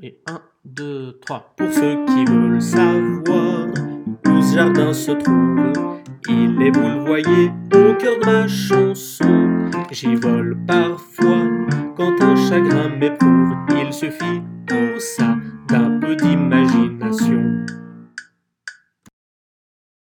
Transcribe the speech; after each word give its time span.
Et 0.00 0.20
1, 0.28 0.40
2, 0.64 1.18
3. 1.26 1.54
Pour 1.56 1.72
ceux 1.72 2.04
qui 2.06 2.24
veulent 2.24 2.62
savoir 2.62 3.66
où 4.26 4.42
ce 4.42 4.54
jardin 4.54 4.92
se 4.92 5.10
trouve, 5.10 5.72
il 6.28 6.62
est, 6.62 6.70
vous 6.70 6.88
le 6.88 7.04
voyez, 7.04 7.50
au 7.74 7.94
cœur 7.94 8.16
de 8.20 8.24
ma 8.24 8.46
chanson. 8.46 9.68
J'y 9.90 10.14
vole 10.14 10.56
parfois 10.68 11.42
quand 11.96 12.14
un 12.22 12.36
chagrin 12.36 12.90
m'éprouve. 12.90 13.56
Il 13.70 13.92
suffit 13.92 14.40
pour 14.68 15.00
ça 15.00 15.36
d'un 15.66 15.98
peu 15.98 16.14
d'imagination 16.14 16.67